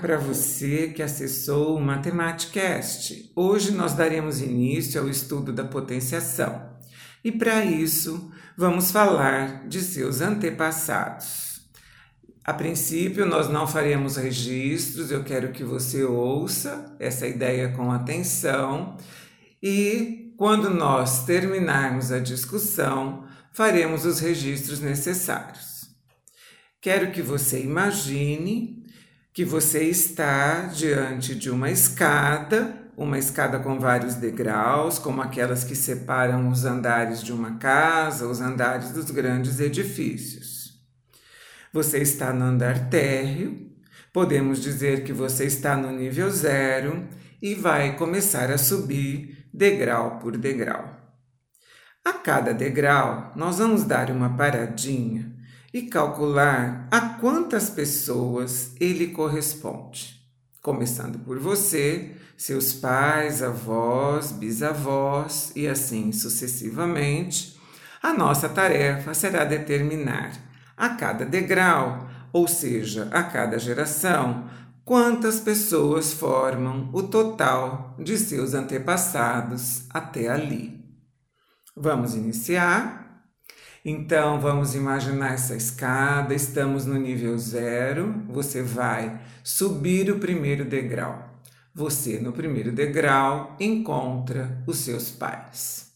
[0.00, 3.32] para você que acessou o Matematicast.
[3.34, 6.70] Hoje nós daremos início ao estudo da potenciação.
[7.24, 11.60] E para isso, vamos falar de seus antepassados.
[12.44, 18.96] A princípio, nós não faremos registros, eu quero que você ouça essa ideia com atenção
[19.62, 25.90] e quando nós terminarmos a discussão, faremos os registros necessários.
[26.80, 28.77] Quero que você imagine
[29.38, 35.76] que você está diante de uma escada, uma escada com vários degraus, como aquelas que
[35.76, 40.72] separam os andares de uma casa, os andares dos grandes edifícios.
[41.72, 43.70] Você está no andar térreo,
[44.12, 47.06] podemos dizer que você está no nível zero
[47.40, 50.96] e vai começar a subir degrau por degrau.
[52.04, 55.37] A cada degrau, nós vamos dar uma paradinha
[55.78, 60.20] e calcular a quantas pessoas ele corresponde.
[60.60, 67.56] Começando por você, seus pais, avós, bisavós e assim sucessivamente,
[68.02, 70.32] a nossa tarefa será determinar
[70.76, 74.50] a cada degrau, ou seja, a cada geração,
[74.84, 80.84] quantas pessoas formam o total de seus antepassados até ali.
[81.76, 82.97] Vamos iniciar?
[83.90, 91.40] Então vamos imaginar essa escada, estamos no nível zero, você vai subir o primeiro degrau.
[91.74, 95.90] Você, no primeiro degrau, encontra os seus pais.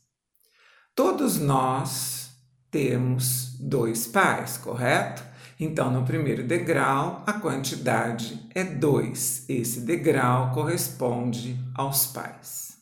[0.94, 2.30] Todos nós
[2.70, 5.22] temos dois pais, correto?
[5.60, 9.44] Então, no primeiro degrau, a quantidade é dois.
[9.50, 12.78] Esse degrau corresponde aos pais.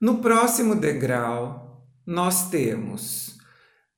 [0.00, 3.31] No próximo degrau, nós temos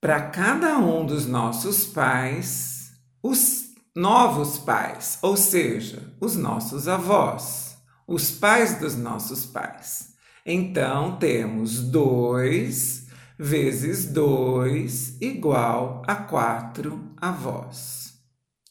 [0.05, 8.31] para cada um dos nossos pais, os novos pais, ou seja, os nossos avós, os
[8.31, 10.13] pais dos nossos pais.
[10.45, 13.07] Então temos 2
[13.39, 18.13] vezes 2 igual a 4 avós.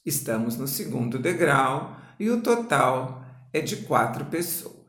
[0.05, 4.83] Estamos no segundo degrau e o total é de quatro pessoas.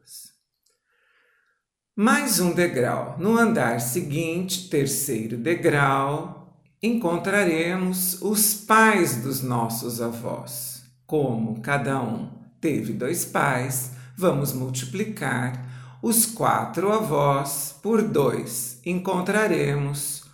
[1.96, 3.16] Mais um degrau.
[3.18, 6.43] No andar seguinte, terceiro degrau,
[6.86, 10.82] encontraremos os pais dos nossos avós.
[11.06, 12.28] Como cada um
[12.60, 18.80] teve dois pais, vamos multiplicar os quatro avós por dois.
[18.84, 20.24] Encontraremos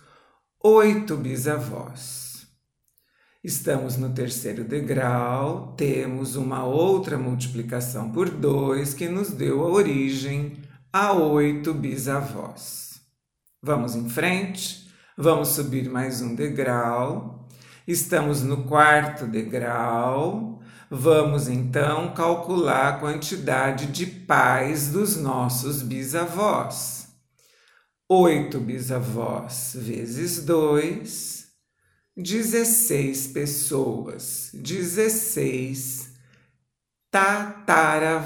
[0.61, 2.45] oito bisavós.
[3.41, 10.57] Estamos no terceiro degrau, temos uma outra multiplicação por dois que nos deu a origem
[10.91, 12.99] a oito bisavós.
[13.63, 14.80] Vamos em frente,
[15.21, 17.47] vamos subir mais um degrau.
[17.87, 20.59] Estamos no quarto degrau.
[20.89, 27.07] Vamos então calcular a quantidade de pais dos nossos bisavós.
[28.09, 31.45] Oito bisavós vezes dois,
[32.17, 36.15] dezesseis pessoas, dezesseis
[37.11, 38.21] tataravós.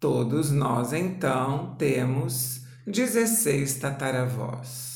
[0.00, 4.87] Todos nós então temos 16 tataravós.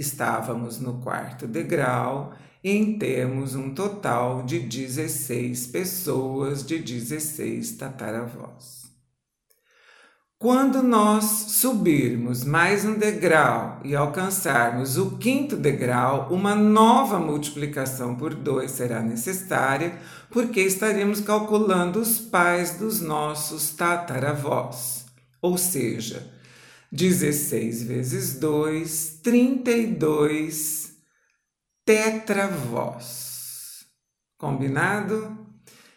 [0.00, 2.32] Estávamos no quarto degrau
[2.64, 8.90] e temos um total de 16 pessoas de 16 tataravós.
[10.38, 18.32] Quando nós subirmos mais um degrau e alcançarmos o quinto degrau, uma nova multiplicação por
[18.32, 19.98] 2 será necessária,
[20.30, 25.04] porque estaremos calculando os pais dos nossos tataravós.
[25.42, 26.39] Ou seja,
[26.92, 30.92] 16 vezes 2, 32
[31.84, 33.84] tetravós.
[34.36, 35.38] Combinado?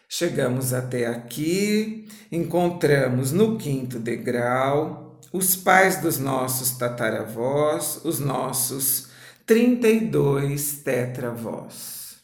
[0.08, 9.08] Chegamos até aqui, encontramos no quinto degrau os pais dos nossos tataravós, os nossos
[9.44, 12.18] 32 tetravós.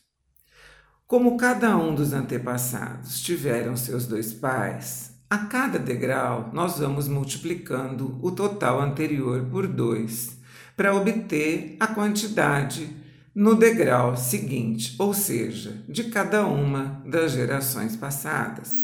[1.08, 8.18] Como cada um dos antepassados tiveram seus dois pais, a cada degrau nós vamos multiplicando
[8.20, 10.36] o total anterior por dois
[10.76, 12.96] para obter a quantidade
[13.32, 18.74] no degrau seguinte, ou seja, de cada uma das gerações passadas.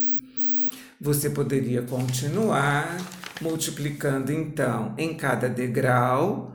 [1.01, 2.97] Você poderia continuar
[3.41, 6.55] multiplicando então em cada degrau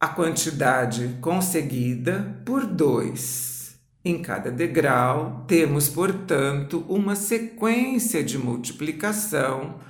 [0.00, 3.57] a quantidade conseguida por 2.
[4.04, 9.80] Em cada degrau, temos, portanto, uma sequência de multiplicação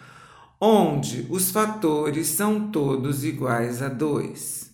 [0.60, 4.70] onde os fatores são todos iguais a 2.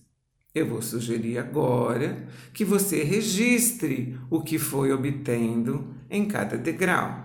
[0.55, 7.25] Eu vou sugerir agora que você registre o que foi obtendo em cada degrau.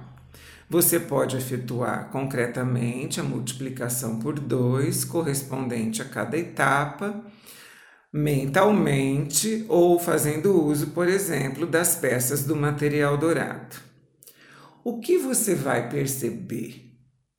[0.68, 7.24] Você pode efetuar concretamente a multiplicação por 2, correspondente a cada etapa,
[8.12, 13.78] mentalmente ou fazendo uso, por exemplo, das peças do material dourado.
[14.84, 16.90] O que você vai perceber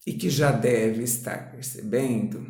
[0.06, 2.46] e que já deve estar percebendo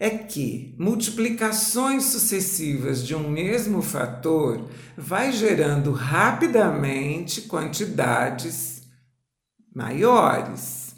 [0.00, 8.82] é que multiplicações sucessivas de um mesmo fator vai gerando rapidamente quantidades
[9.74, 10.94] maiores.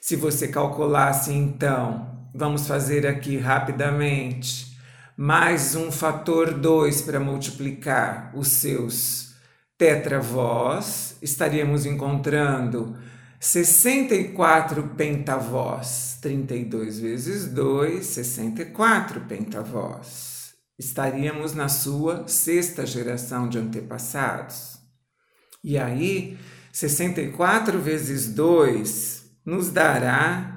[0.00, 4.65] Se você calculasse então, vamos fazer aqui rapidamente,
[5.16, 9.34] mais um fator 2 para multiplicar os seus
[9.78, 12.94] tetravós, estaríamos encontrando
[13.40, 20.54] 64 pentavós, 32 vezes 2, 64 pentavós.
[20.78, 24.76] Estaríamos na sua sexta geração de antepassados.
[25.64, 26.36] E aí,
[26.70, 30.55] 64 vezes 2 nos dará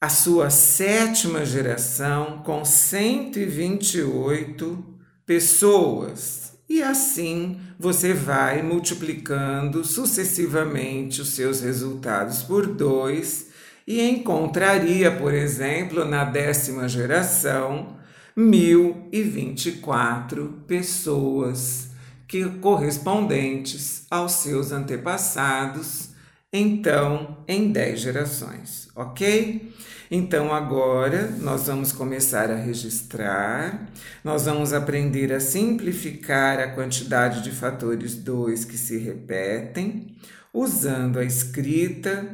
[0.00, 4.84] a sua sétima geração com 128
[5.24, 6.52] pessoas.
[6.68, 13.52] E assim você vai multiplicando sucessivamente os seus resultados por dois
[13.86, 17.98] e encontraria, por exemplo, na décima geração,
[18.34, 21.90] 1024 pessoas
[22.26, 26.13] que correspondentes aos seus antepassados,
[26.56, 29.74] então em 10 gerações, ok?
[30.08, 33.88] Então agora nós vamos começar a registrar,
[34.22, 40.16] nós vamos aprender a simplificar a quantidade de fatores 2 que se repetem,
[40.52, 42.24] usando a escrita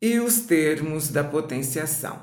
[0.00, 2.18] e os termos da potenciação.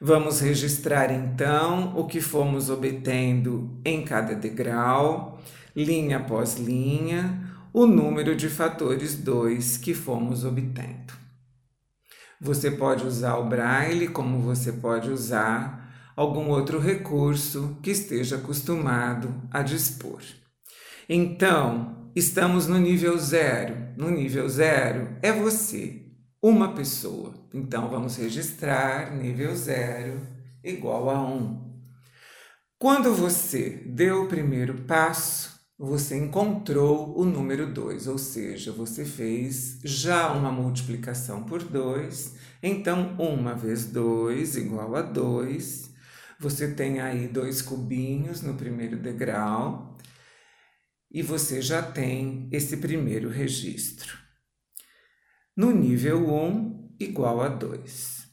[0.00, 5.42] Vamos registrar então o que fomos obtendo em cada degrau,
[5.74, 11.12] linha após linha, o número de fatores 2 que fomos obtendo.
[12.40, 19.42] Você pode usar o braille, como você pode usar algum outro recurso que esteja acostumado
[19.50, 20.22] a dispor.
[21.06, 23.92] Então, estamos no nível zero.
[23.94, 26.06] No nível zero é você,
[26.40, 27.34] uma pessoa.
[27.52, 30.26] Então, vamos registrar nível zero
[30.64, 31.34] igual a 1.
[31.34, 31.82] Um.
[32.78, 39.78] Quando você deu o primeiro passo, você encontrou o número 2, ou seja, você fez
[39.84, 45.94] já uma multiplicação por 2, então 1 vezes 2 igual a 2.
[46.38, 49.96] Você tem aí dois cubinhos no primeiro degrau
[51.10, 54.18] e você já tem esse primeiro registro.
[55.56, 58.25] No nível 1, igual a 2.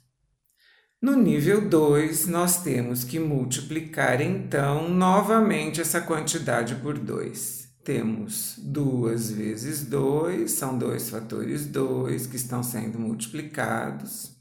[1.03, 7.67] No nível 2, nós temos que multiplicar então novamente essa quantidade por 2.
[7.83, 14.31] Temos 2 vezes 2, são dois fatores 2 que estão sendo multiplicados.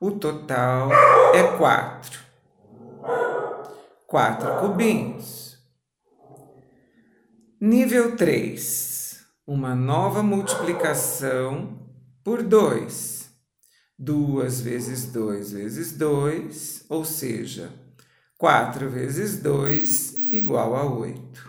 [0.00, 0.90] O total
[1.32, 2.18] é 4.
[4.08, 5.58] 4 cubinhos.
[7.60, 11.78] Nível 3, uma nova multiplicação
[12.24, 13.17] por 2
[13.98, 17.72] 2 vezes 2 vezes 2, ou seja,
[18.36, 21.48] 4 vezes 2 igual a 8.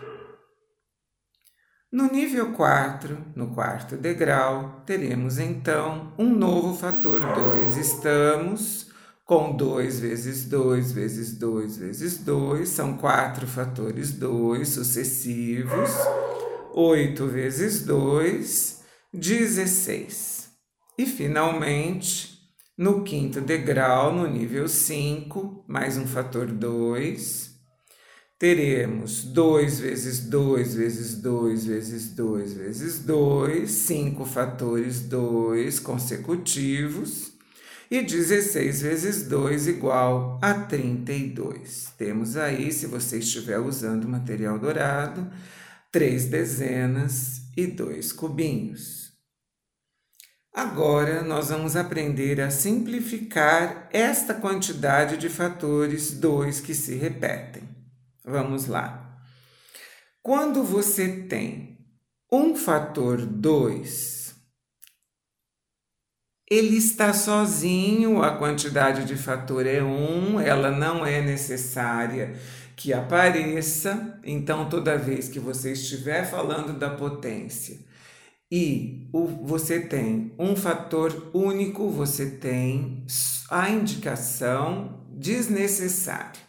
[1.92, 7.78] No nível 4, no quarto degrau, teremos então um novo fator 2.
[7.78, 8.90] Estamos
[9.26, 15.92] com 2 vezes 2 vezes 2 vezes 2, são quatro fatores 2 sucessivos.
[16.74, 20.50] 8 vezes 2, 16.
[20.98, 22.39] E finalmente,
[22.80, 27.54] no quinto degrau, no nível 5, mais um fator 2,
[28.40, 37.34] teremos 2 vezes 2 vezes 2 vezes 2 vezes 2, 5 fatores 2 consecutivos,
[37.92, 41.92] e 16 vezes 2 igual a 32.
[41.98, 45.30] Temos aí, se você estiver usando material dourado,
[45.92, 48.99] três dezenas e dois cubinhos.
[50.54, 57.64] Agora nós vamos aprender a simplificar esta quantidade de fatores 2 que se repetem.
[58.26, 59.20] Vamos lá.
[60.22, 61.78] Quando você tem
[62.32, 64.36] um fator 2,
[66.50, 72.36] ele está sozinho, a quantidade de fator é 1, um, ela não é necessária
[72.76, 74.20] que apareça.
[74.24, 77.88] Então, toda vez que você estiver falando da potência
[78.52, 83.06] e o, você tem um fator único, você tem
[83.50, 86.42] a indicação desnecessária.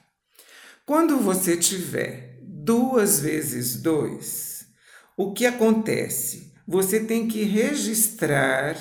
[0.87, 4.67] Quando você tiver duas vezes dois,
[5.17, 6.53] o que acontece?
[6.67, 8.77] Você tem que registrar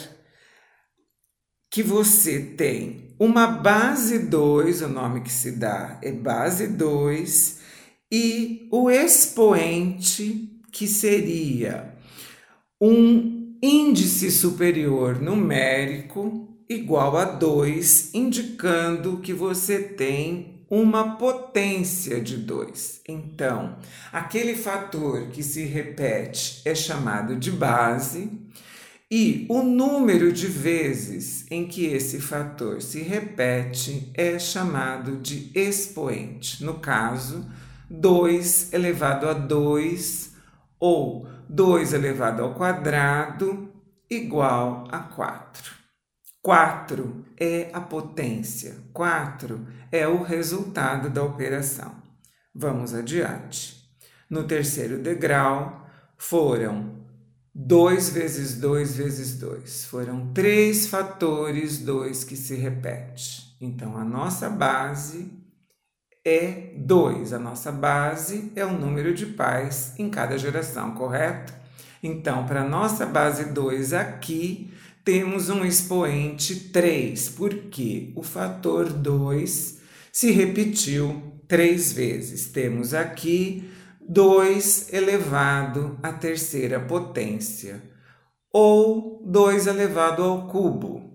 [1.69, 7.59] que você tem uma base 2, o nome que se dá é base 2,
[8.11, 11.95] e o expoente, que seria
[12.81, 23.01] um índice superior numérico igual a 2, indicando que você tem uma potência de 2.
[23.07, 23.77] Então,
[24.13, 28.31] aquele fator que se repete é chamado de base
[29.11, 36.63] e o número de vezes em que esse fator se repete é chamado de expoente.
[36.63, 37.49] No caso,
[37.89, 40.33] 2 elevado a 2
[40.79, 43.73] ou 2 elevado ao quadrado
[44.09, 45.73] igual a 4.
[46.41, 51.91] 4 é a potência, 4 é o resultado da operação.
[52.53, 53.77] Vamos adiante.
[54.29, 56.99] No terceiro degrau, foram
[57.53, 59.85] 2 vezes 2 vezes 2.
[59.85, 63.57] Foram três fatores 2 que se repete.
[63.59, 65.38] Então, a nossa base
[66.29, 67.33] é 2.
[67.33, 71.53] A nossa base é o número de pais em cada geração, correto?
[72.01, 74.71] Então, para a nossa base 2 aqui,
[75.03, 79.79] temos um expoente 3, porque o fator 2
[80.11, 82.47] se repetiu três vezes.
[82.47, 83.69] Temos aqui
[84.07, 87.81] 2 elevado à terceira potência,
[88.53, 91.08] ou 2 elevado ao cubo.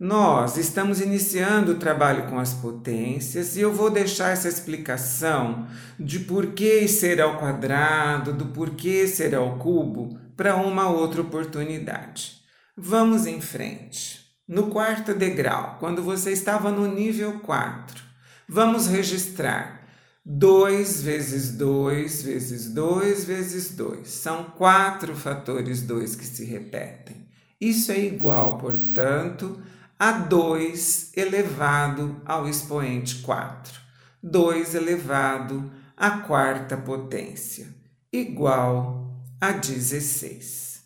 [0.00, 5.66] Nós estamos iniciando o trabalho com as potências e eu vou deixar essa explicação
[5.98, 12.40] de por que ser ao quadrado, do porquê ser ao cubo, para uma outra oportunidade.
[12.74, 14.20] Vamos em frente.
[14.48, 18.02] No quarto degrau, quando você estava no nível 4,
[18.48, 19.86] vamos registrar
[20.24, 24.08] 2 vezes 2 vezes 2 vezes 2.
[24.08, 27.28] São quatro fatores 2 que se repetem.
[27.60, 29.60] Isso é igual, portanto,
[30.00, 33.78] a 2 elevado ao expoente 4.
[34.22, 37.68] 2 elevado à quarta potência,
[38.10, 40.80] igual a 16.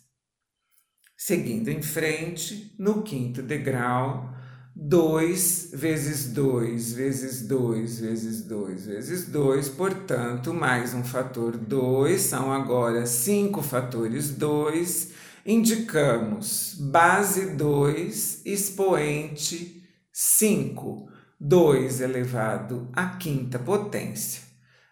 [1.15, 4.35] Seguindo em frente, no quinto degrau,
[4.75, 12.51] 2 vezes 2 vezes 2 vezes 2 vezes 2, portanto, mais um fator 2, são
[12.51, 21.07] agora 5 fatores 2 indicamos base 2, expoente 5,
[21.39, 24.41] 2 elevado à quinta potência.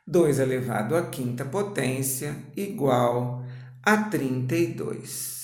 [0.06, 3.44] 2 elevado à quinta potência igual
[3.82, 5.44] a 32.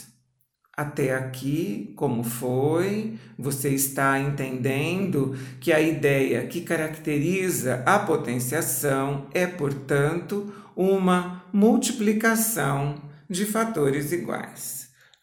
[0.78, 3.18] Até aqui, como foi?
[3.38, 13.46] Você está entendendo que a ideia que caracteriza a potenciação é, portanto, uma multiplicação de
[13.46, 14.78] fatores iguais.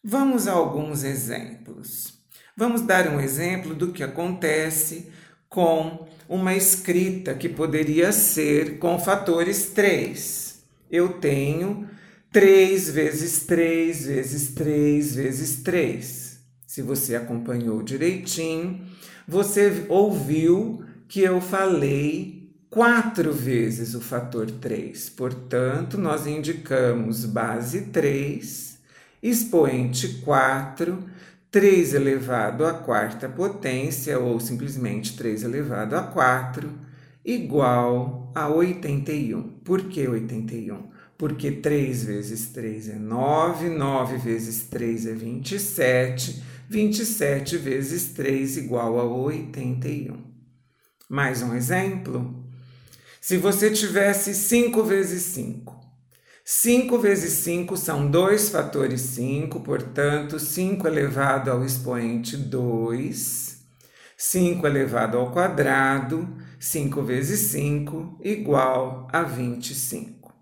[0.08, 2.14] Vamos a alguns exemplos.
[2.56, 5.08] Vamos dar um exemplo do que acontece
[5.48, 10.62] com uma escrita que poderia ser com fatores 3.
[10.88, 11.88] Eu tenho
[12.30, 16.38] 3 vezes 3 vezes 3 vezes 3.
[16.64, 18.86] Se você acompanhou direitinho,
[19.26, 25.10] você ouviu que eu falei quatro vezes o fator 3.
[25.10, 28.65] Portanto, nós indicamos base 3
[29.28, 30.98] expoente 4,
[31.50, 36.70] 3 elevado à quarta potência, ou simplesmente 3 elevado a 4,
[37.24, 39.42] igual a 81.
[39.64, 40.90] Por que 81?
[41.18, 48.98] Porque 3 vezes 3 é 9, 9 vezes 3 é 27, 27 vezes 3 igual
[49.00, 50.18] a 81.
[51.08, 52.44] Mais um exemplo?
[53.20, 55.85] Se você tivesse 5 vezes 5,
[56.48, 63.58] 5 vezes 5 são 2 fatores 5, portanto, 5 elevado ao expoente 2,
[64.16, 70.32] 5 elevado ao quadrado, 5 vezes 5 igual a 25.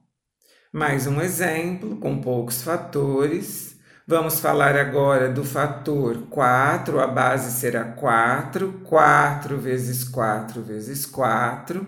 [0.70, 3.74] Mais um exemplo com poucos fatores.
[4.06, 11.86] Vamos falar agora do fator 4, a base será 4, 4 vezes 4 vezes 4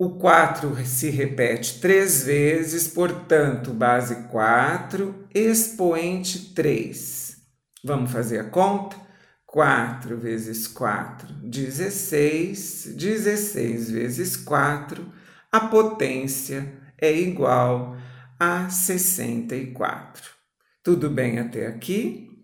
[0.00, 7.36] o 4 se repete três vezes, portanto, base 4, expoente 3.
[7.84, 8.96] Vamos fazer a conta?
[9.44, 12.94] 4 vezes 4, 16.
[12.96, 15.06] 16 vezes 4,
[15.52, 16.66] a potência
[16.98, 17.94] é igual
[18.38, 20.30] a 64.
[20.82, 22.42] Tudo bem até aqui?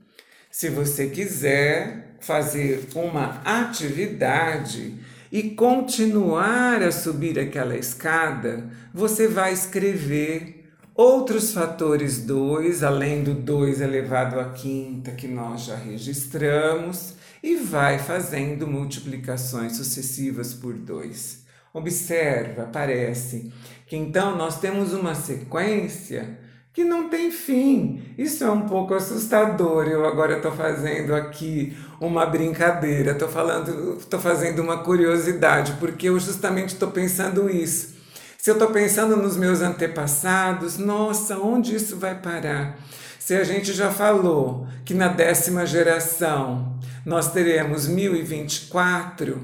[0.50, 10.70] Se você quiser fazer uma atividade, e continuar a subir aquela escada, você vai escrever
[10.94, 17.98] outros fatores 2, além do 2 elevado à quinta que nós já registramos, e vai
[17.98, 21.44] fazendo multiplicações sucessivas por 2.
[21.72, 23.52] Observa, parece
[23.86, 26.38] que então nós temos uma sequência
[26.76, 28.02] que não tem fim.
[28.18, 29.88] Isso é um pouco assustador.
[29.88, 36.20] Eu agora estou fazendo aqui uma brincadeira, estou falando, estou fazendo uma curiosidade, porque eu
[36.20, 37.94] justamente estou pensando isso.
[38.36, 42.78] Se eu estou pensando nos meus antepassados, nossa, onde isso vai parar?
[43.18, 49.40] Se a gente já falou que na décima geração nós teremos 1024,